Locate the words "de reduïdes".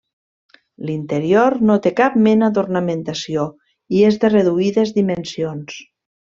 4.25-4.97